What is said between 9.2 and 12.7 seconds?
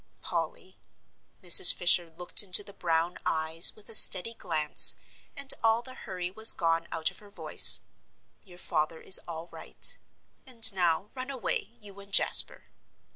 all right. And now, run away, you and Jasper."